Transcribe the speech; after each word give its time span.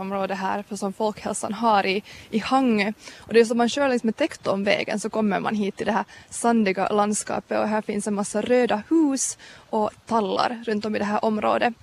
område 0.00 0.34
här 0.34 0.62
för 0.62 0.76
som 0.76 0.92
folkhälsan 0.92 1.52
har 1.52 1.86
i, 1.86 2.02
i 2.30 2.38
Hangö. 2.38 2.92
Och 3.18 3.34
det 3.34 3.40
är 3.40 3.44
som 3.44 3.58
man 3.58 3.68
kör 3.68 3.88
längs 3.88 4.04
med 4.04 4.16
Tektonvägen 4.16 5.00
så 5.00 5.10
kommer 5.10 5.40
man 5.40 5.54
hit 5.54 5.76
till 5.76 5.86
det 5.86 5.92
här 5.92 6.04
sandiga 6.30 6.88
landskapet 6.88 7.60
och 7.60 7.68
här 7.68 7.82
finns 7.82 8.06
en 8.06 8.14
massa 8.14 8.40
röda 8.40 8.82
hus 8.90 9.38
och 9.70 9.90
tallar 10.06 10.62
runt 10.66 10.84
om 10.84 10.96
i 10.96 10.98
det 10.98 11.04
här 11.04 11.24
området. 11.24 11.74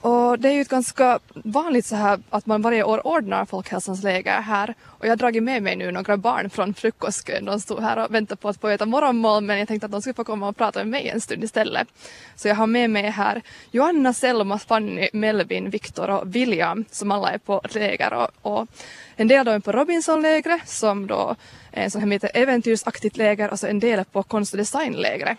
Och 0.00 0.38
det 0.38 0.48
är 0.48 0.52
ju 0.52 0.60
ett 0.60 0.68
ganska 0.68 1.18
vanligt 1.34 1.86
så 1.86 1.96
här 1.96 2.20
att 2.30 2.46
man 2.46 2.62
varje 2.62 2.82
år 2.82 3.06
ordnar 3.06 3.44
Folkhälsans 3.44 4.02
läger 4.02 4.40
här. 4.40 4.74
Och 4.84 5.06
jag 5.06 5.10
har 5.10 5.16
dragit 5.16 5.42
med 5.42 5.62
mig 5.62 5.76
nu 5.76 5.92
några 5.92 6.16
barn 6.16 6.50
från 6.50 6.74
frukostkön. 6.74 7.44
De 7.44 7.60
stod 7.60 7.80
här 7.80 8.04
och 8.04 8.14
väntade 8.14 8.40
på 8.40 8.48
att 8.48 8.60
få 8.60 8.68
äta 8.68 8.86
morgonmål 8.86 9.44
men 9.44 9.58
jag 9.58 9.68
tänkte 9.68 9.86
att 9.86 9.92
de 9.92 10.00
skulle 10.02 10.14
få 10.14 10.24
komma 10.24 10.48
och 10.48 10.56
prata 10.56 10.78
med 10.78 10.88
mig 10.88 11.08
en 11.08 11.20
stund 11.20 11.44
istället. 11.44 11.88
Så 12.36 12.48
jag 12.48 12.54
har 12.54 12.66
med 12.66 12.90
mig 12.90 13.02
här 13.02 13.42
Johanna, 13.70 14.12
Selma, 14.12 14.58
Fanny, 14.58 15.08
Melvin, 15.12 15.70
Viktor 15.70 16.10
och 16.10 16.34
William 16.34 16.84
som 16.90 17.10
alla 17.10 17.30
är 17.30 17.38
på 17.38 17.60
läger. 17.70 18.12
Och, 18.12 18.28
och 18.42 18.68
en 19.16 19.28
del 19.28 19.46
då 19.46 19.52
är 19.52 19.60
på 19.60 19.72
Robinsonlägret 19.72 20.68
som 20.68 21.06
då 21.06 21.36
är 21.72 21.84
en 21.84 21.90
sån 21.90 22.12
här 22.12 22.30
äventyrsaktigt 22.34 23.16
läger 23.16 23.50
och 23.50 23.58
så 23.58 23.66
en 23.66 23.80
del 23.80 23.98
är 23.98 24.04
på 24.04 24.22
konst 24.22 24.52
och 24.52 24.58
designlägret. 24.58 25.38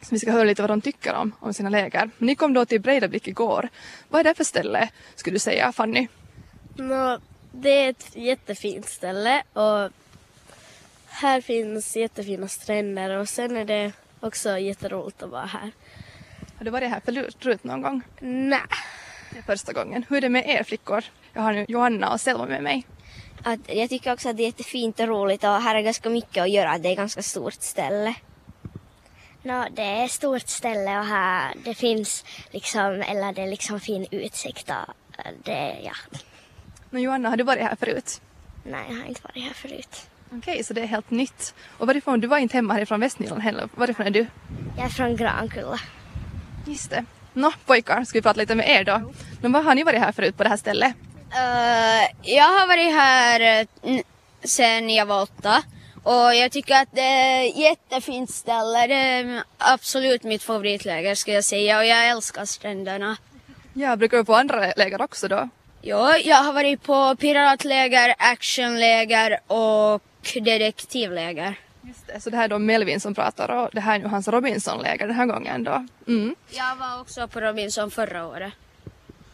Så 0.00 0.08
vi 0.10 0.18
ska 0.18 0.32
höra 0.32 0.44
lite 0.44 0.62
vad 0.62 0.70
de 0.70 0.80
tycker 0.80 1.14
om, 1.14 1.32
om 1.40 1.54
sina 1.54 1.68
läger. 1.68 2.10
Ni 2.18 2.34
kom 2.34 2.52
då 2.52 2.64
till 2.64 2.80
Breidablick 2.80 3.28
igår. 3.28 3.68
Vad 4.08 4.20
är 4.20 4.24
det 4.24 4.34
för 4.34 4.44
ställe 4.44 4.88
skulle 5.14 5.34
du 5.34 5.38
säga 5.38 5.72
Fanny? 5.72 6.08
No, 6.76 7.20
det 7.52 7.70
är 7.70 7.90
ett 7.90 8.16
jättefint 8.16 8.88
ställe 8.88 9.42
och 9.52 9.90
här 11.06 11.40
finns 11.40 11.96
jättefina 11.96 12.48
stränder 12.48 13.10
och 13.10 13.28
sen 13.28 13.56
är 13.56 13.64
det 13.64 13.92
också 14.20 14.58
jätteroligt 14.58 15.22
att 15.22 15.30
vara 15.30 15.46
här. 15.46 15.70
Har 16.58 16.64
du 16.64 16.70
varit 16.70 16.90
här 16.90 17.02
förut 17.40 17.64
någon 17.64 17.82
gång? 17.82 18.02
Nej. 18.20 18.60
Det 19.32 19.38
är 19.38 19.42
första 19.42 19.72
gången. 19.72 20.04
Hur 20.08 20.16
är 20.16 20.20
det 20.20 20.28
med 20.28 20.48
er 20.48 20.62
flickor? 20.62 21.04
Jag 21.32 21.42
har 21.42 21.52
nu 21.52 21.64
Johanna 21.68 22.12
och 22.12 22.20
Selma 22.20 22.46
med 22.46 22.62
mig. 22.62 22.86
Att 23.42 23.60
jag 23.66 23.88
tycker 23.88 24.12
också 24.12 24.28
att 24.28 24.36
det 24.36 24.42
är 24.42 24.46
jättefint 24.46 25.00
och 25.00 25.08
roligt 25.08 25.44
och 25.44 25.50
här 25.50 25.74
är 25.74 25.80
ganska 25.80 26.10
mycket 26.10 26.42
att 26.42 26.50
göra. 26.50 26.78
Det 26.78 26.88
är 26.88 26.92
ett 26.92 26.98
ganska 26.98 27.22
stort 27.22 27.62
ställe. 27.62 28.14
No, 29.46 29.64
det 29.70 29.82
är 29.82 30.04
ett 30.04 30.10
stort 30.10 30.48
ställe 30.48 30.98
och 30.98 31.04
här 31.04 31.54
det 31.64 31.74
finns 31.74 32.24
liksom, 32.50 33.02
eller 33.08 33.32
det 33.32 33.42
är 33.42 33.46
liksom 33.46 33.80
fin 33.80 34.06
utsikt 34.10 34.70
och 34.70 34.94
det, 35.44 35.76
ja. 35.84 35.92
Men 36.90 37.02
Johanna, 37.02 37.28
har 37.28 37.36
du 37.36 37.44
varit 37.44 37.62
här 37.62 37.76
förut? 37.76 38.20
Nej, 38.64 38.84
jag 38.88 38.96
har 38.96 39.04
inte 39.04 39.20
varit 39.22 39.42
här 39.42 39.54
förut. 39.54 40.08
Okej, 40.26 40.38
okay, 40.38 40.62
så 40.62 40.74
det 40.74 40.80
är 40.80 40.86
helt 40.86 41.10
nytt. 41.10 41.54
Och 41.78 41.86
varifrån, 41.86 42.20
du 42.20 42.26
var 42.26 42.38
inte 42.38 42.56
hemma 42.56 42.74
härifrån 42.74 43.00
Västnyland 43.00 43.42
heller. 43.42 43.68
Varifrån 43.74 44.06
är 44.06 44.10
du? 44.10 44.26
Jag 44.76 44.86
är 44.86 44.90
från 44.90 45.16
Grankulla. 45.16 45.80
Just 46.66 46.90
det. 46.90 47.04
Nå, 47.32 47.52
pojkar, 47.66 48.04
ska 48.04 48.18
vi 48.18 48.22
prata 48.22 48.40
lite 48.40 48.54
med 48.54 48.70
er 48.70 48.84
då? 48.84 49.12
Men 49.40 49.52
vad 49.52 49.64
har 49.64 49.74
ni 49.74 49.84
varit 49.84 50.00
här 50.00 50.12
förut 50.12 50.36
på 50.36 50.42
det 50.42 50.48
här 50.48 50.56
stället? 50.56 50.94
Uh, 51.14 52.30
jag 52.34 52.44
har 52.44 52.66
varit 52.66 52.92
här 52.92 53.66
uh, 53.82 54.00
sen 54.44 54.90
jag 54.90 55.06
var 55.06 55.22
åtta. 55.22 55.62
Och 56.06 56.34
jag 56.34 56.52
tycker 56.52 56.74
att 56.74 56.88
det 56.92 57.00
är 57.00 57.48
ett 57.48 57.56
jättefint 57.56 58.30
ställe. 58.30 58.86
Det 58.86 58.94
är 58.94 59.42
absolut 59.58 60.22
mitt 60.22 60.42
favoritläger 60.42 61.14
ska 61.14 61.32
jag 61.32 61.44
säga 61.44 61.78
och 61.78 61.84
jag 61.84 62.08
älskar 62.08 62.44
stränderna. 62.44 63.16
Ja, 63.74 63.96
brukar 63.96 64.16
du 64.16 64.24
på 64.24 64.34
andra 64.34 64.72
läger 64.76 65.02
också 65.02 65.28
då? 65.28 65.48
Ja, 65.82 66.16
jag 66.16 66.36
har 66.36 66.52
varit 66.52 66.82
på 66.82 67.16
piratläger, 67.16 68.14
actionläger 68.18 69.40
och 69.46 70.02
detektivläger. 70.34 71.58
Just 71.82 72.06
det, 72.06 72.20
så 72.20 72.30
det 72.30 72.36
här 72.36 72.44
är 72.44 72.48
då 72.48 72.58
Melvin 72.58 73.00
som 73.00 73.14
pratar 73.14 73.48
och 73.50 73.70
det 73.72 73.80
här 73.80 73.94
är 73.94 73.98
nu 73.98 74.08
hans 74.08 74.28
Robinson-läger 74.28 75.06
den 75.06 75.16
här 75.16 75.26
gången 75.26 75.64
då? 75.64 75.86
Mm. 76.08 76.36
Jag 76.50 76.76
var 76.76 77.00
också 77.00 77.28
på 77.28 77.40
Robinson 77.40 77.90
förra 77.90 78.26
året. 78.26 78.52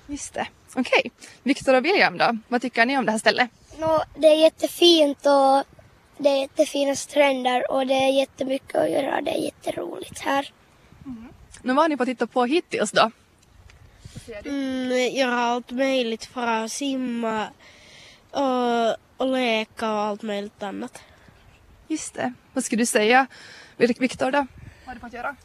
Just 0.07 0.35
det, 0.35 0.47
okej. 0.75 0.83
Okay. 0.99 1.11
Viktor 1.43 1.75
och 1.75 1.85
William 1.85 2.19
då, 2.19 2.39
vad 2.49 2.63
tycker 2.63 2.87
ni 2.87 2.99
om 2.99 3.07
det 3.07 3.13
här 3.13 3.19
stället? 3.19 3.51
No, 3.79 4.01
det 4.17 4.27
är 4.27 4.37
jättefint 4.37 5.27
och 5.27 5.82
det 6.23 6.29
är 6.29 6.41
jättefina 6.41 6.97
stränder 6.97 7.71
och 7.71 7.87
det 7.87 7.95
är 7.95 8.13
jättemycket 8.13 8.77
att 8.77 8.91
göra. 8.91 9.21
Det 9.21 9.31
är 9.31 9.45
jätteroligt 9.45 10.19
här. 10.19 10.53
Mm. 11.05 11.29
Men 11.63 11.77
vad 11.77 11.85
har 11.85 11.89
ni 11.89 11.97
fått 11.97 12.07
titta 12.07 12.27
på 12.27 12.45
hittills 12.45 12.93
då? 12.93 13.11
Mm, 14.45 15.15
göra 15.15 15.35
allt 15.35 15.71
möjligt, 15.71 16.25
fara 16.25 16.69
simma 16.69 17.49
och, 18.31 18.97
och 19.17 19.33
leka 19.33 19.93
och 19.93 20.01
allt 20.01 20.23
möjligt 20.23 20.63
annat. 20.63 21.03
Just 21.89 22.15
det. 22.15 22.33
Vad 22.53 22.65
skulle 22.65 22.83
du 22.83 22.87
säga, 22.87 23.27
Viktor 23.77 24.31
då? 24.31 24.39
Vad 24.39 24.47
har 24.87 24.95
du 24.95 25.01
fått 25.01 25.13
göra? 25.13 25.37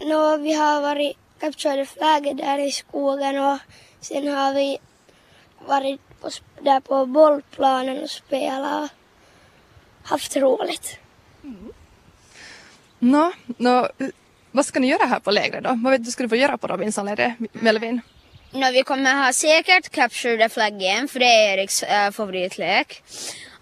No, 0.00 0.36
vi 0.36 0.52
har 0.52 0.80
varit 0.80 1.16
capturade 1.40 1.86
flagger 1.86 2.34
där 2.34 2.58
i 2.58 2.72
skogen 2.72 3.38
och 3.38 3.58
sen 4.00 4.28
har 4.28 4.54
vi 4.54 4.78
varit 5.66 6.00
på, 6.20 6.30
där 6.60 6.80
på 6.80 7.06
bollplanen 7.06 8.02
och 8.02 8.10
spelat 8.10 8.90
haft 10.04 10.36
roligt. 10.36 10.98
Mm. 11.44 11.72
Nå, 12.98 13.32
no, 13.56 13.88
vad 14.50 14.66
ska 14.66 14.80
ni 14.80 14.88
göra 14.88 15.06
här 15.06 15.20
på 15.20 15.30
lägret 15.30 15.64
då? 15.64 15.78
Vad 15.84 15.92
vet 15.92 16.04
du 16.04 16.10
ska 16.10 16.22
du 16.22 16.28
få 16.28 16.36
göra 16.36 16.58
på 16.58 16.66
Robinsonlägret, 16.66 17.32
Melvin? 17.52 18.00
No, 18.50 18.72
vi 18.72 18.82
kommer 18.82 19.24
ha 19.24 19.32
säkert 19.32 19.90
Capture 19.90 20.36
the 20.36 20.48
Flag 20.48 20.72
Game 20.72 21.08
för 21.08 21.18
det 21.18 21.26
är 21.26 21.58
Eriks 21.58 21.82
äh, 21.82 22.10
favoritlek. 22.10 23.02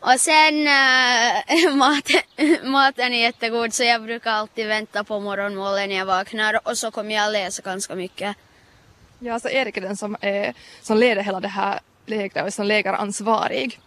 Och 0.01 0.21
sen 0.21 0.67
äh, 0.67 1.75
maten, 1.75 2.21
maten 2.71 3.13
är 3.13 3.23
jättegod 3.23 3.75
så 3.75 3.85
jag 3.85 4.03
brukar 4.03 4.31
alltid 4.31 4.67
vänta 4.67 5.05
på 5.05 5.21
morgonmålen 5.21 5.89
när 5.89 5.97
jag 5.97 6.07
vaknar 6.07 6.69
och 6.69 6.79
så 6.79 6.91
kommer 6.91 7.15
jag 7.15 7.33
läsa 7.33 7.63
ganska 7.63 7.95
mycket. 7.95 8.37
Ja, 9.19 9.41
så 9.41 9.49
Erik 9.49 9.77
är 9.77 9.81
den 9.81 9.97
som, 9.97 10.17
är, 10.21 10.55
som 10.83 10.99
leder 10.99 11.23
hela 11.23 11.41
det 11.41 11.49
här 11.49 11.81
lägret 12.07 12.47
och 12.47 12.55
som 12.55 12.67
lägeransvarig. 12.67 13.81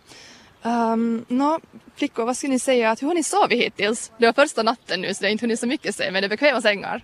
Um, 0.65 1.25
no, 1.27 1.59
flickor, 1.95 2.25
vad 2.25 2.37
skulle 2.37 2.53
ni 2.53 2.59
säga, 2.59 2.91
att 2.91 3.01
hur 3.01 3.07
har 3.07 3.15
ni 3.15 3.23
sovit 3.23 3.61
hittills? 3.61 4.11
Det 4.17 4.25
var 4.25 4.33
första 4.33 4.63
natten 4.63 5.01
nu 5.01 5.13
så 5.13 5.21
det 5.21 5.27
har 5.27 5.31
inte 5.31 5.43
hunnit 5.43 5.59
så 5.59 5.67
mycket 5.67 5.95
se, 5.95 6.11
men 6.11 6.21
det 6.21 6.27
är 6.27 6.29
bekväma 6.29 6.61
sängar? 6.61 7.03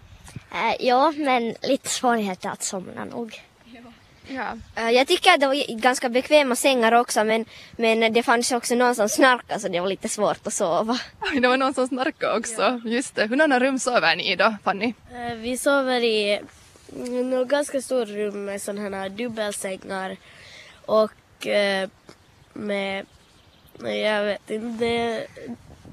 Uh, 0.52 0.76
ja, 0.86 1.14
men 1.18 1.56
lite 1.62 1.90
svårigheter 1.90 2.50
att 2.50 2.64
somna 2.64 3.06
nog. 3.06 3.42
Ja. 4.28 4.58
Uh, 4.80 4.92
jag 4.92 5.08
tycker 5.08 5.32
att 5.34 5.40
det 5.40 5.48
var 5.48 5.80
ganska 5.80 6.10
bekväma 6.10 6.56
sängar 6.56 6.92
också 6.92 7.24
men, 7.24 7.46
men 7.72 8.14
det 8.14 8.24
fanns 8.24 8.52
också 8.52 8.76
någon 8.76 8.96
som 8.96 9.10
snarkade 9.10 9.60
så 9.60 9.68
det 9.68 9.80
var 9.80 9.88
lite 9.88 10.10
svårt 10.10 10.48
att 10.48 10.54
sova. 10.54 11.00
det 11.42 11.48
var 11.48 11.58
någon 11.58 11.74
som 11.74 11.88
snarkade 11.88 12.38
också, 12.38 12.62
ja. 12.62 12.82
just 12.86 13.16
det. 13.16 13.28
Hur 13.28 13.38
många 13.38 13.60
rum 13.60 13.80
sover 13.80 14.16
ni 14.16 14.32
i 14.32 14.36
då, 14.36 14.56
Fanny? 14.64 14.94
Uh, 15.14 15.36
vi 15.36 15.58
sover 15.58 16.04
i 16.04 16.40
något 17.24 17.48
ganska 17.48 17.82
stort 17.82 18.08
rum 18.08 18.46
med 18.46 18.62
sådana 18.62 18.98
här 18.98 19.10
dubbelsängar 19.10 20.18
och 20.86 21.12
uh, 21.46 21.90
med 22.54 23.06
Nej, 23.80 24.00
jag 24.00 24.24
vet 24.24 24.50
inte. 24.50 24.86
Det 24.86 24.98
är 24.98 25.28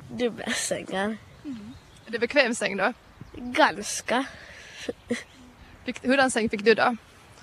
dubbelsängar. 0.09 1.17
Mm. 1.45 1.75
Är 2.07 2.11
det 2.11 2.19
bekväm 2.19 2.55
säng 2.55 2.77
då? 2.77 2.93
Ganska. 3.37 4.25
Fick, 5.85 6.07
hurdan 6.07 6.31
säng 6.31 6.49
fick 6.49 6.65
du 6.65 6.75
då? 6.75 6.97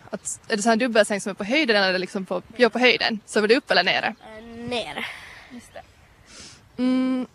Att, 0.09 0.39
är 0.47 0.55
det 0.55 0.61
så 0.61 0.69
här 0.69 0.75
dubbelsäng 0.75 1.21
som 1.21 1.29
är 1.29 1.33
på 1.33 1.43
höjden 1.43 1.83
eller 1.83 1.99
liksom 1.99 2.25
på, 2.25 2.41
ja, 2.57 2.69
på 2.69 2.79
höjden? 2.79 3.19
Sover 3.25 3.47
du 3.47 3.55
upp 3.55 3.71
eller 3.71 3.83
nere? 3.83 4.15
Äh, 4.37 4.43
nere. 4.43 5.05
Just 5.51 5.73
det. 5.73 5.81
Mm, 6.77 7.27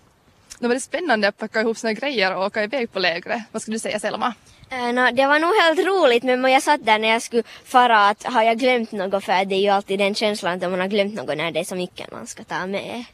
det 0.60 0.68
var 0.68 0.74
det 0.74 0.80
spännande 0.80 1.28
att 1.28 1.38
packa 1.38 1.60
ihop 1.60 1.78
sina 1.78 1.92
grejer 1.92 2.36
och 2.36 2.44
åka 2.44 2.64
iväg 2.64 2.92
på 2.92 2.98
lägret. 2.98 3.42
Vad 3.52 3.62
skulle 3.62 3.74
du 3.74 3.78
säga 3.78 4.00
Selma? 4.00 4.34
Eh, 4.70 4.78
uh, 4.78 4.92
no, 4.92 5.10
det 5.12 5.26
var 5.26 5.38
nog 5.38 5.50
helt 5.62 5.86
roligt 5.86 6.22
men 6.22 6.52
jag 6.52 6.62
satt 6.62 6.86
där 6.86 6.98
när 6.98 7.08
jag 7.08 7.22
skulle 7.22 7.42
fara 7.64 8.08
att 8.08 8.22
har 8.24 8.42
jag 8.42 8.58
glömt 8.58 8.92
något 8.92 9.24
för 9.24 9.44
det 9.44 9.54
är 9.54 9.60
ju 9.60 9.68
alltid 9.68 9.98
den 9.98 10.14
känslan 10.14 10.54
att 10.54 10.70
man 10.70 10.80
har 10.80 10.88
glömt 10.88 11.14
något 11.14 11.36
när 11.36 11.50
det 11.50 11.60
är 11.60 11.64
så 11.64 11.74
mycket 11.76 12.12
man 12.12 12.26
ska 12.26 12.44
ta 12.44 12.66
med. 12.66 13.04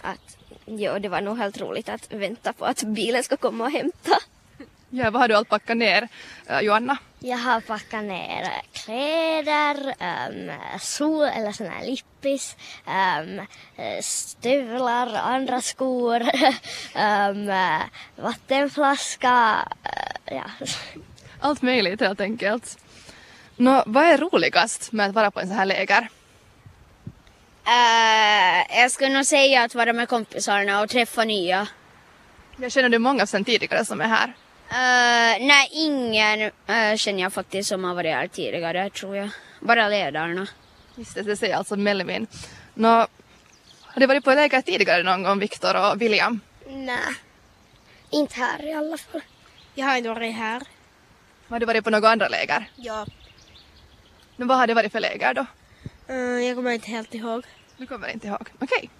Att, 0.00 0.36
jo, 0.66 0.98
det 0.98 1.08
var 1.08 1.20
nog 1.20 1.38
helt 1.38 1.60
roligt 1.60 1.88
att 1.88 2.12
vänta 2.12 2.52
på 2.52 2.64
att 2.64 2.82
bilen 2.82 3.22
ska 3.22 3.36
komma 3.36 3.64
och 3.64 3.70
hämta. 3.70 4.16
Ja, 4.92 5.10
vad 5.10 5.22
har 5.22 5.28
du 5.28 5.34
allt 5.34 5.48
packat 5.48 5.76
ner, 5.76 6.08
uh, 6.50 6.60
Joanna? 6.60 6.96
Jag 7.18 7.38
har 7.38 7.60
packat 7.60 8.04
ner 8.04 8.48
kläder, 8.72 9.76
um, 9.86 10.52
sol 10.80 11.28
eller 11.28 11.52
sån 11.52 11.66
här 11.66 11.86
lippis, 11.86 12.56
um, 12.86 13.46
stövlar, 14.02 15.14
andra 15.14 15.60
skor, 15.60 16.22
um, 16.94 17.52
vattenflaska, 18.24 19.68
uh, 19.84 20.36
ja. 20.36 20.66
Allt 21.40 21.62
möjligt 21.62 22.00
helt 22.00 22.20
enkelt. 22.20 22.78
Nå, 23.56 23.82
vad 23.86 24.04
är 24.04 24.18
roligast 24.18 24.92
med 24.92 25.08
att 25.08 25.14
vara 25.14 25.30
på 25.30 25.40
en 25.40 25.48
sån 25.48 25.56
här 25.56 25.66
läger? 25.66 26.08
Uh, 27.66 28.80
jag 28.80 28.90
skulle 28.90 29.14
nog 29.14 29.26
säga 29.26 29.62
att 29.62 29.74
vara 29.74 29.92
med 29.92 30.08
kompisarna 30.08 30.80
och 30.80 30.88
träffa 30.88 31.24
nya. 31.24 31.68
Jag 32.56 32.72
känner 32.72 32.88
du 32.88 32.98
många 32.98 33.26
sen 33.26 33.44
tidigare 33.44 33.84
som 33.84 34.00
är 34.00 34.08
här? 34.08 34.34
Uh, 34.70 35.46
nej, 35.46 35.68
ingen 35.72 36.40
uh, 36.40 36.96
känner 36.96 37.22
jag 37.22 37.32
faktiskt 37.32 37.68
som 37.68 37.84
har 37.84 37.94
varit 37.94 38.14
här 38.14 38.28
tidigare 38.28 38.90
tror 38.90 39.16
jag. 39.16 39.28
Bara 39.60 39.88
ledarna. 39.88 40.46
Just 40.94 41.14
det, 41.14 41.22
det 41.22 41.36
säger 41.36 41.56
alltså 41.56 41.76
Melvin. 41.76 42.26
Nå, 42.74 43.06
har 43.82 44.00
du 44.00 44.06
varit 44.06 44.24
på 44.24 44.34
läger 44.34 44.62
tidigare 44.62 45.02
någon 45.02 45.22
gång, 45.22 45.38
Viktor 45.38 45.76
och 45.76 46.00
William? 46.02 46.40
Nej, 46.66 47.14
inte 48.10 48.34
här 48.34 48.66
i 48.66 48.72
alla 48.72 48.98
fall. 48.98 49.20
Jag 49.74 49.86
har 49.86 49.96
inte 49.96 50.08
varit 50.08 50.34
här. 50.34 50.62
Har 51.48 51.60
du 51.60 51.66
varit 51.66 51.84
på 51.84 51.90
några 51.90 52.08
andra 52.08 52.28
läger? 52.28 52.70
Ja. 52.76 53.06
Men 54.36 54.48
vad 54.48 54.58
har 54.58 54.66
det 54.66 54.74
varit 54.74 54.92
för 54.92 55.00
läger 55.00 55.34
då? 55.34 55.46
Eh, 56.08 56.16
jag 56.16 56.56
kommer 56.56 56.70
inte 56.70 56.90
helt 56.90 57.14
ihåg. 57.14 57.44
Du 57.76 57.86
kommer 57.86 58.08
inte 58.08 58.26
ihåg. 58.26 58.48
Okej. 58.58 58.90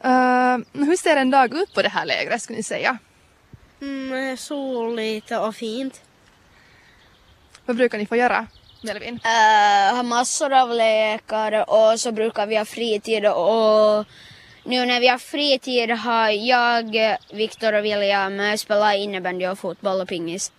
Eh, 0.00 0.58
hur 0.72 0.96
ser 0.96 1.16
en 1.16 1.30
dag 1.30 1.54
ut 1.54 1.74
på 1.74 1.82
det 1.82 1.88
här 1.88 2.04
lägret 2.04 2.42
skulle 2.42 2.56
ni 2.56 2.62
säga? 2.62 2.98
Mm, 3.82 4.36
soligt 4.36 5.30
och 5.30 5.54
fint. 5.54 6.02
Vad 7.66 7.76
brukar 7.76 7.98
ni 7.98 8.06
få 8.06 8.16
göra? 8.16 8.46
Melvin? 8.82 9.14
Uh, 9.14 9.96
har 9.96 10.02
massor 10.02 10.52
av 10.52 10.70
lekar 10.70 11.70
och 11.70 12.00
så 12.00 12.12
brukar 12.12 12.46
vi 12.46 12.56
ha 12.56 12.64
fritid 12.64 13.26
och 13.26 14.06
nu 14.64 14.86
när 14.86 15.00
vi 15.00 15.08
har 15.08 15.18
fritid 15.18 15.90
har 15.90 16.28
jag, 16.28 16.96
Viktor 17.32 17.72
och 17.72 17.84
William 17.84 18.58
spelat 18.58 18.96
innebandy 18.96 19.46
och 19.46 19.58
fotboll 19.58 20.00
och 20.00 20.08
pingis. 20.08 20.52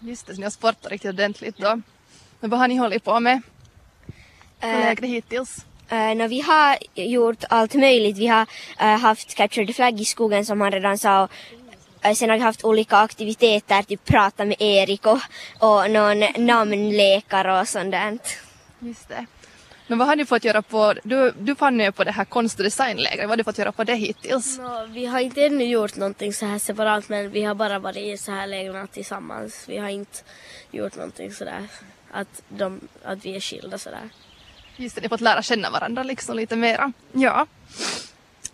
Just 0.00 0.26
det, 0.26 0.34
så 0.34 0.40
ni 0.40 0.44
har 0.44 0.50
sportat 0.50 0.92
riktigt 0.92 1.08
ordentligt 1.08 1.56
då. 1.56 1.80
Men 2.40 2.50
vad 2.50 2.60
har 2.60 2.68
ni 2.68 2.76
hållit 2.76 3.04
på 3.04 3.20
med 3.20 3.42
på 4.60 4.66
Eh, 4.66 4.78
lägret 4.78 5.10
hittills? 5.10 5.66
Uh, 5.92 6.14
no, 6.14 6.28
vi 6.28 6.40
har 6.40 6.78
gjort 6.94 7.44
allt 7.48 7.74
möjligt. 7.74 8.18
Vi 8.18 8.26
har 8.26 8.46
eh, 8.78 8.98
haft 8.98 9.34
Capture 9.34 9.66
the 9.66 9.72
Flag 9.72 10.00
i 10.00 10.04
skogen 10.04 10.46
som 10.46 10.60
han 10.60 10.72
redan 10.72 10.98
sa. 10.98 11.28
Eh, 12.02 12.14
sen 12.14 12.30
har 12.30 12.36
vi 12.36 12.42
haft 12.42 12.64
olika 12.64 12.96
aktiviteter, 12.96 13.82
typ 13.82 14.04
prata 14.04 14.44
med 14.44 14.56
Erik 14.58 15.06
och, 15.06 15.20
och 15.58 15.90
någon 15.90 16.24
namnlekar 16.36 17.60
och 17.60 17.68
sånt 17.68 17.90
där. 17.90 18.18
Just 18.78 19.08
det. 19.08 19.26
Men 19.86 19.98
vad 19.98 20.08
har 20.08 20.16
ni 20.16 20.24
fått 20.24 20.44
göra 20.44 20.62
på, 20.62 20.94
du, 21.04 21.32
du 21.38 21.54
fann 21.54 21.80
ju 21.80 21.92
på 21.92 22.04
det 22.04 22.12
här 22.12 22.24
konst 22.24 22.58
och 22.58 22.64
designlägret, 22.64 23.20
vad 23.20 23.30
har 23.30 23.36
du 23.36 23.44
fått 23.44 23.58
göra 23.58 23.72
på 23.72 23.84
det 23.84 23.94
hittills? 23.94 24.58
Nå, 24.58 24.86
vi 24.86 25.06
har 25.06 25.20
inte 25.20 25.44
ännu 25.46 25.64
gjort 25.64 25.96
någonting 25.96 26.32
så 26.32 26.46
här 26.46 26.58
separat 26.58 27.08
men 27.08 27.30
vi 27.30 27.42
har 27.42 27.54
bara 27.54 27.78
varit 27.78 27.96
i 27.96 28.16
så 28.16 28.32
här 28.32 28.46
lägren 28.46 28.88
tillsammans. 28.88 29.64
Vi 29.68 29.78
har 29.78 29.88
inte 29.88 30.18
gjort 30.70 30.96
någonting 30.96 31.32
sådär 31.32 31.68
att, 32.10 32.42
de, 32.48 32.80
att 33.04 33.24
vi 33.24 33.36
är 33.36 33.40
skilda 33.40 33.78
sådär. 33.78 34.08
Just 34.76 34.94
det, 34.94 35.00
ni 35.00 35.04
har 35.04 35.08
fått 35.08 35.20
lära 35.20 35.42
känna 35.42 35.70
varandra 35.70 36.02
liksom 36.02 36.36
lite 36.36 36.56
mera. 36.56 36.92
Ja. 37.12 37.46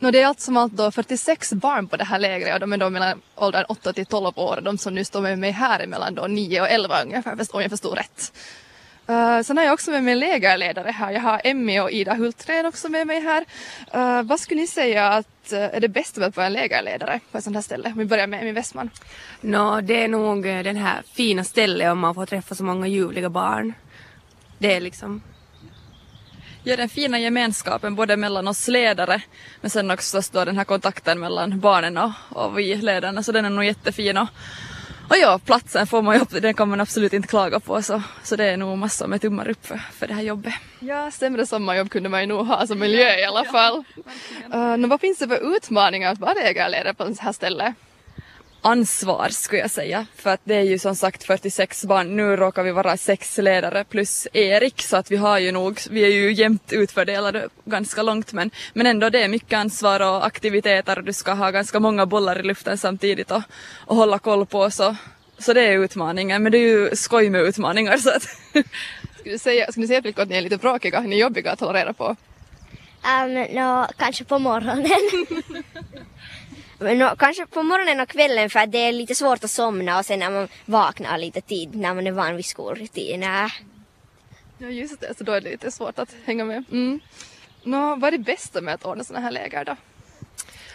No, 0.01 0.11
det 0.11 0.21
är 0.21 0.27
allt 0.27 0.41
som 0.41 0.57
allt 0.57 0.73
då 0.73 0.91
46 0.91 1.53
barn 1.53 1.89
på 1.89 1.97
det 1.97 2.05
här 2.05 2.19
lägret 2.19 2.55
och 2.55 2.61
de 2.61 2.73
är 2.73 2.77
då 2.77 2.91
mellan 2.91 3.23
åldern 3.35 3.65
8 3.69 3.93
till 3.93 4.07
12 4.07 4.39
år. 4.39 4.61
De 4.63 4.79
som 4.79 4.95
nu 4.95 5.05
står 5.05 5.21
med 5.21 5.39
mig 5.39 5.51
här 5.51 5.81
är 5.81 5.87
mellan 5.87 6.15
då 6.15 6.27
9 6.27 6.61
och 6.61 6.69
11 6.69 7.03
ungefär, 7.03 7.37
om 7.53 7.63
jag 7.63 7.71
förstår 7.71 7.97
rätt. 7.97 8.33
Uh, 9.11 9.41
sen 9.43 9.57
har 9.57 9.65
jag 9.65 9.73
också 9.73 9.91
med 9.91 10.05
mig 10.05 10.13
en 10.13 10.19
lägerledare 10.19 10.91
här. 10.91 11.11
Jag 11.11 11.21
har 11.21 11.41
Emmy 11.45 11.81
och 11.81 11.91
Ida 11.91 12.15
Hultgren 12.15 12.67
också 12.67 12.89
med 12.89 13.07
mig 13.07 13.21
här. 13.21 13.45
Uh, 13.95 14.23
vad 14.23 14.41
skulle 14.41 14.61
ni 14.61 14.67
säga 14.67 15.09
att 15.09 15.53
uh, 15.53 15.59
är 15.59 15.81
det 15.81 15.89
bästa 15.89 16.21
med 16.21 16.29
att 16.29 16.37
vara 16.37 16.47
en 16.47 16.53
lägerledare 16.53 17.21
på 17.33 17.39
ett 17.39 17.45
sånt 17.45 17.57
här 17.57 17.63
ställe? 17.63 17.89
Om 17.89 17.99
vi 17.99 18.05
börjar 18.05 18.27
med 18.27 18.41
Emmy 18.41 18.53
Westman. 18.53 18.91
No, 19.41 19.81
det 19.81 20.05
är 20.05 20.09
nog 20.09 20.45
den 20.45 20.77
här 20.77 21.03
fina 21.13 21.45
stället 21.45 21.93
om 21.93 21.99
man 21.99 22.15
får 22.15 22.27
träffa 22.27 22.55
så 22.55 22.65
många 22.65 22.87
ljuvliga 22.87 23.31
barn. 23.31 23.73
Det 24.59 24.75
är 24.75 24.81
liksom, 24.81 25.23
Ja, 26.69 26.77
den 26.77 26.89
fina 26.89 27.19
gemenskapen 27.19 27.95
både 27.95 28.17
mellan 28.17 28.49
oss 28.49 28.69
ledare 28.69 29.23
men 29.61 29.71
sen 29.71 29.91
också 29.91 30.21
då 30.33 30.45
den 30.45 30.57
här 30.57 30.65
kontakten 30.65 31.21
mellan 31.21 31.61
barnen 31.61 31.97
och, 31.97 32.13
och 32.29 32.59
vi 32.59 32.77
ledarna 32.77 33.23
så 33.23 33.33
den 33.33 33.45
är 33.45 33.51
nog 33.51 33.65
jättefin 33.65 34.17
och, 34.17 34.29
och 35.11 35.17
ja, 35.23 35.41
platsen 35.45 35.87
får 35.87 36.03
man 36.03 36.15
ju, 36.15 36.21
upp- 36.21 36.43
den 36.43 36.55
kan 36.55 36.69
man 36.69 36.81
absolut 36.81 37.13
inte 37.13 37.29
klaga 37.29 37.61
på 37.61 37.83
så, 37.83 38.03
så 38.23 38.37
det 38.37 38.45
är 38.45 38.57
nog 38.57 38.79
massor 38.79 39.07
med 39.07 39.21
tummar 39.21 39.49
upp 39.49 39.67
för, 39.67 39.81
för 39.93 40.07
det 40.07 40.15
här 40.15 40.23
jobbet. 40.23 40.55
Ja, 40.81 41.11
sämre 41.11 41.47
sommarjobb 41.47 41.91
kunde 41.91 42.09
man 42.09 42.21
ju 42.21 42.27
nog 42.27 42.47
ha 42.47 42.67
som 42.67 42.79
miljö 42.79 43.19
i 43.19 43.25
alla 43.25 43.45
fall. 43.45 43.85
Uh, 44.55 44.77
nå, 44.77 44.89
vad 44.89 45.01
finns 45.01 45.19
det 45.19 45.29
för 45.29 45.57
utmaningar 45.57 46.13
att 46.13 46.19
vara 46.19 46.33
lägerledare 46.33 46.95
på 46.95 47.05
sånt 47.05 47.21
här 47.21 47.33
ställe? 47.33 47.75
Ansvar 48.63 49.29
skulle 49.29 49.61
jag 49.61 49.71
säga. 49.71 50.07
För 50.17 50.31
att 50.31 50.41
det 50.45 50.55
är 50.55 50.63
ju 50.63 50.79
som 50.79 50.97
sagt 50.97 51.25
46 51.25 51.85
barn. 51.85 52.17
Nu 52.17 52.37
råkar 52.37 52.63
vi 52.63 52.73
vara 52.73 52.97
sex 52.97 53.39
ledare 53.39 53.85
plus 53.85 54.29
Erik 54.33 54.83
så 54.83 54.97
att 54.97 55.11
vi 55.11 55.17
har 55.17 55.39
ju 55.39 55.53
nog, 55.53 55.81
vi 55.91 56.05
är 56.05 56.09
ju 56.09 56.33
jämnt 56.33 56.73
utfördelade 56.73 57.49
ganska 57.65 58.03
långt 58.03 58.33
men, 58.33 58.51
men 58.73 58.87
ändå 58.87 59.11
det 59.11 59.23
är 59.23 59.29
mycket 59.29 59.59
ansvar 59.59 60.01
och 60.01 60.27
aktiviteter 60.27 60.99
och 60.99 61.05
du 61.05 61.13
ska 61.13 61.33
ha 61.33 61.51
ganska 61.51 61.81
många 61.81 62.07
bollar 62.07 62.41
i 62.41 62.43
luften 62.43 62.79
samtidigt 62.79 63.31
och, 63.31 63.43
och 63.87 63.97
hålla 63.97 64.19
koll 64.19 64.47
på 64.47 64.71
så, 64.71 64.97
så 65.39 65.53
det 65.53 65.63
är 65.63 65.79
utmaningen 65.79 66.43
men 66.43 66.53
det 66.53 66.59
är 66.59 66.69
ju 66.69 66.97
skoj 66.97 67.31
med 67.31 67.43
utmaningar 67.43 67.97
så 67.97 68.11
att 68.11 68.23
Skulle 69.19 69.35
du 69.35 69.39
säga, 69.39 69.67
skulle 69.71 69.85
du 69.85 69.89
säga 69.89 70.03
flickor 70.03 70.23
att 70.23 70.29
ni 70.29 70.37
är 70.37 70.41
lite 70.41 70.57
bråkiga, 70.57 71.01
ni 71.01 71.17
är 71.17 71.21
jobbiga 71.21 71.53
att 71.53 71.61
hålla 71.61 71.81
reda 71.81 71.93
på? 71.93 72.17
Um, 73.25 73.35
no, 73.35 73.87
kanske 73.97 74.25
på 74.25 74.39
morgonen. 74.39 74.87
Men 76.79 76.99
nå, 76.99 77.17
kanske 77.17 77.47
på 77.47 77.63
morgonen 77.63 78.01
och 78.01 78.09
kvällen 78.09 78.51
för 78.51 78.61
att 78.61 78.73
det 78.73 78.79
är 78.79 78.93
lite 78.93 79.15
svårt 79.15 79.45
att 79.45 79.51
somna 79.51 79.99
och 79.99 80.07
sen 80.07 80.19
när 80.19 80.31
man 80.31 80.49
vaknar 80.65 81.19
lite 81.19 81.41
tid 81.41 81.75
när 81.75 81.95
man 81.95 82.07
är 82.07 82.13
van 82.13 82.37
vid 82.37 82.45
skolrutiner. 82.45 83.53
Ja 84.59 84.69
just 84.69 85.01
det, 85.01 85.19
så 85.19 85.25
då 85.25 85.33
är 85.33 85.41
det 85.41 85.51
lite 85.51 85.71
svårt 85.71 85.99
att 85.99 86.15
hänga 86.25 86.45
med. 86.45 86.65
Mm. 86.71 87.01
Nå, 87.63 87.97
vad 87.97 88.05
är 88.05 88.19
det 88.19 88.25
bästa 88.25 88.61
med 88.61 88.75
att 88.75 88.85
ordna 88.85 89.05
sådana 89.05 89.25
här 89.25 89.31
läger 89.31 89.65
då? 89.65 89.77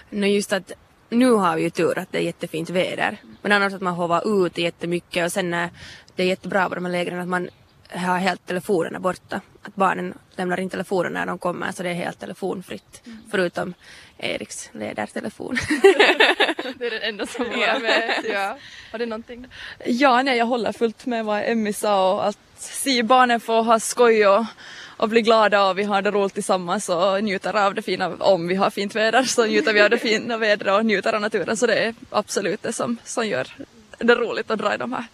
nå 0.09 0.27
just 0.27 0.53
att 0.53 0.71
nu 1.09 1.31
har 1.31 1.55
vi 1.55 1.61
ju 1.61 1.69
tur 1.69 1.99
att 1.99 2.11
det 2.11 2.17
är 2.17 2.21
jättefint 2.21 2.69
väder. 2.69 3.17
Men 3.41 3.51
annars 3.51 3.73
att 3.73 3.81
man 3.81 3.95
får 3.95 4.07
vara 4.07 4.45
ute 4.45 4.61
jättemycket 4.61 5.25
och 5.25 5.31
sen 5.31 5.53
är 5.53 5.69
det 6.15 6.23
är 6.23 6.27
jättebra 6.27 6.69
på 6.69 6.75
de 6.75 6.85
här 6.85 6.91
lägren 6.91 7.19
att 7.19 7.27
man 7.27 7.49
har 7.89 8.17
helt 8.17 8.45
telefonerna 8.45 8.99
borta. 8.99 9.41
Att 9.65 9.75
barnen 9.75 10.13
lämnar 10.35 10.59
in 10.59 10.69
telefonen 10.69 11.13
när 11.13 11.25
de 11.25 11.37
kommer 11.37 11.71
så 11.71 11.83
det 11.83 11.89
är 11.89 11.93
helt 11.93 12.19
telefonfritt. 12.19 13.01
Förutom 13.31 13.73
Eriks 14.17 14.69
ledartelefon. 14.73 15.57
Det 16.77 16.87
är 16.87 16.91
den 16.91 17.01
enda 17.01 17.25
som 17.25 17.45
var 17.45 17.79
med. 17.79 18.11
Ja. 18.31 18.57
Har 18.91 18.99
du 18.99 19.05
någonting? 19.05 19.47
Ja, 19.85 20.21
nej, 20.21 20.37
jag 20.37 20.45
håller 20.45 20.71
fullt 20.71 21.05
med 21.05 21.25
vad 21.25 21.43
Emmy 21.45 21.73
sa 21.73 22.13
och 22.13 22.27
att 22.27 22.37
se 22.57 23.03
barnen 23.03 23.39
få 23.39 23.61
ha 23.61 23.79
skoj 23.79 24.27
och, 24.27 24.45
och 24.97 25.09
bli 25.09 25.21
glada 25.21 25.69
och 25.69 25.79
vi 25.79 25.83
har 25.83 26.01
det 26.01 26.11
roligt 26.11 26.33
tillsammans 26.33 26.89
och 26.89 27.23
njuter 27.23 27.55
av 27.55 27.75
det 27.75 27.81
fina, 27.81 28.15
om 28.19 28.47
vi 28.47 28.55
har 28.55 28.69
fint 28.69 28.95
väder 28.95 29.23
så 29.23 29.45
njuter 29.45 29.73
vi 29.73 29.81
av 29.81 29.89
det 29.89 29.97
fina 29.97 30.37
vädret 30.37 30.73
och 30.73 30.85
njuter 30.85 31.13
av 31.13 31.21
naturen 31.21 31.57
så 31.57 31.67
det 31.67 31.75
är 31.75 31.95
absolut 32.09 32.63
det 32.63 32.73
som, 32.73 32.97
som 33.03 33.27
gör 33.27 33.47
det 33.97 34.15
roligt 34.15 34.51
att 34.51 34.59
dra 34.59 34.73
i 34.75 34.77
de 34.77 34.93
här, 34.93 35.05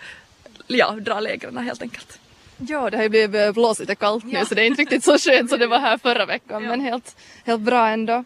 ja, 0.68 0.92
dra 0.92 1.20
lägren 1.20 1.58
helt 1.58 1.82
enkelt. 1.82 2.20
Ja, 2.68 2.90
det 2.90 2.98
har 2.98 3.04
ju 3.04 3.10
blivit 3.10 3.54
blåst 3.54 3.80
lite 3.80 3.96
kallt 3.96 4.26
nu 4.26 4.46
så 4.46 4.56
det 4.56 4.62
är 4.62 4.66
inte 4.66 4.82
riktigt 4.82 5.04
så 5.04 5.18
skönt 5.18 5.50
som 5.50 5.60
det 5.60 5.68
var 5.68 5.80
här 5.80 5.98
förra 5.98 6.26
veckan 6.26 6.64
men 6.64 6.82
helt, 6.82 7.16
helt 7.46 7.62
bra 7.62 7.88
ändå. 7.88 8.24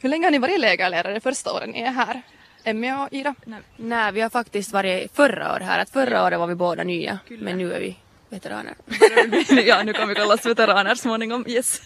Hur 0.00 0.08
länge 0.08 0.26
har 0.26 0.30
ni 0.30 0.38
varit 0.38 0.60
lägerledare 0.60 1.20
första 1.20 1.52
åren 1.52 1.70
ni 1.70 1.80
är 1.80 1.90
här? 1.90 2.22
Emmy 2.64 2.92
och 2.92 3.08
Ida? 3.10 3.34
Nej, 3.76 4.12
vi 4.12 4.20
har 4.20 4.30
faktiskt 4.30 4.72
varit 4.72 5.16
förra 5.16 5.52
året 5.52 5.66
här. 5.66 5.78
Att 5.78 5.90
förra 5.90 6.24
året 6.24 6.38
var 6.38 6.46
vi 6.46 6.54
båda 6.54 6.84
nya. 6.84 7.18
Men 7.28 7.58
nu 7.58 7.72
är 7.72 7.80
vi 7.80 7.96
veteraner. 8.28 8.74
ja, 9.66 9.82
nu 9.82 9.92
kan 9.92 10.08
vi 10.08 10.14
kallas 10.14 10.46
veteraner 10.46 10.94
småningom, 10.94 11.44
yes. 11.48 11.82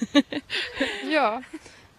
Ja. 1.11 1.43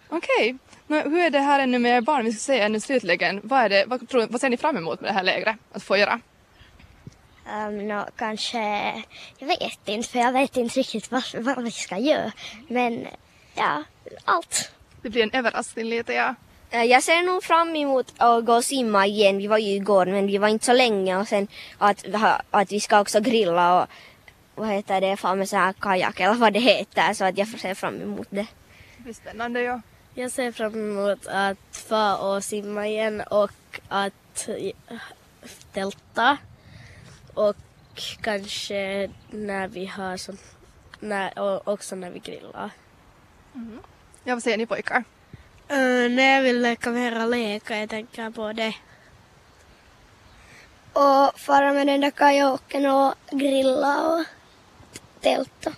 Okej. 0.08 0.56
Nå, 0.86 1.00
hur 1.00 1.18
är 1.18 1.30
det 1.30 1.38
här 1.38 1.60
ännu 1.60 1.78
med 1.78 2.04
barn? 2.04 2.24
Vi 2.24 2.32
ska 2.32 2.40
säga 2.40 2.64
ännu 2.64 2.80
slutligen. 2.80 3.40
Vad, 3.42 3.60
är 3.60 3.68
det, 3.68 3.84
vad, 3.86 4.08
tror, 4.08 4.26
vad 4.30 4.40
ser 4.40 4.48
ni 4.48 4.56
fram 4.56 4.76
emot 4.76 5.00
med 5.00 5.10
det 5.10 5.14
här 5.14 5.22
lägret 5.22 5.56
att 5.72 5.82
få 5.82 5.96
göra? 5.96 6.20
Um, 7.50 7.88
nå, 7.88 8.06
kanske, 8.16 8.58
jag 9.38 9.46
vet 9.46 9.88
inte 9.88 10.08
för 10.08 10.18
jag 10.18 10.32
vet 10.32 10.56
inte 10.56 10.78
riktigt 10.80 11.10
vad, 11.10 11.22
vad 11.34 11.64
vi 11.64 11.70
ska 11.70 11.98
göra. 11.98 12.32
Men 12.68 13.06
ja, 13.54 13.82
allt. 14.24 14.70
Det 15.02 15.10
blir 15.10 15.22
en 15.22 15.30
överraskning 15.32 15.84
lite, 15.84 16.12
ja. 16.12 16.34
Eh, 16.70 16.82
Jag 16.84 17.02
ser 17.02 17.22
nog 17.22 17.44
fram 17.44 17.76
emot 17.76 18.14
att 18.16 18.44
gå 18.44 18.54
och 18.54 18.64
simma 18.64 19.06
igen. 19.06 19.38
Vi 19.38 19.46
var 19.46 19.58
ju 19.58 19.70
igår 19.70 20.06
men 20.06 20.26
vi 20.26 20.38
var 20.38 20.48
inte 20.48 20.66
så 20.66 20.72
länge 20.72 21.16
och 21.16 21.28
sen 21.28 21.48
att, 21.78 22.04
att 22.50 22.72
vi 22.72 22.80
ska 22.80 23.00
också 23.00 23.20
grilla 23.20 23.82
och 23.82 23.88
vad 24.54 24.68
heter 24.68 25.00
det, 25.00 25.16
få 25.16 25.34
med 25.34 25.48
så 25.48 25.56
här 25.56 25.72
kajak 25.72 26.20
eller 26.20 26.34
vad 26.34 26.52
det 26.52 26.60
heter 26.60 27.14
så 27.14 27.24
att 27.24 27.38
jag 27.38 27.50
får 27.50 27.58
se 27.58 27.74
fram 27.74 28.02
emot 28.02 28.26
det. 28.30 28.46
Det 28.96 29.02
blir 29.02 29.14
spännande, 29.14 29.62
ja. 29.62 29.80
Jag 30.14 30.30
ser 30.30 30.52
fram 30.52 30.74
emot 30.74 31.26
att 31.26 31.76
få 31.88 32.14
och 32.14 32.44
simma 32.44 32.86
igen 32.86 33.20
och 33.20 33.80
att 33.88 34.48
eh, 34.48 34.96
tälta. 35.72 36.38
Och 37.40 37.56
kanske 38.20 39.10
när 39.30 39.68
vi 39.68 39.86
har 39.86 40.16
sån, 40.16 40.38
när, 41.00 41.38
och 41.38 41.68
också 41.68 41.96
när 41.96 42.10
vi 42.10 42.18
grillar. 42.18 42.70
Ja, 44.24 44.34
vad 44.34 44.42
säger 44.42 44.58
ni 44.58 44.66
pojkar? 44.66 45.04
när 46.08 46.34
jag 46.34 46.42
vill 46.42 46.62
leka 46.62 46.90
mera 46.90 47.26
leka, 47.26 47.78
jag 47.78 47.90
tänker 47.90 48.30
på 48.30 48.52
det. 48.52 48.74
Och 50.92 51.40
fara 51.40 51.72
med 51.72 51.86
den 51.86 52.00
där 52.00 52.10
kajaken 52.10 52.86
och 52.86 53.14
grilla 53.30 54.08
och 54.08 54.24
tälta. 55.20 55.70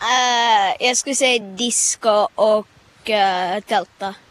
Eh, 0.00 0.86
jag 0.86 0.96
skulle 0.96 1.14
säga 1.14 1.42
disco 1.42 2.28
och 2.34 2.68
uh, 3.08 3.60
tälta. 3.60 4.14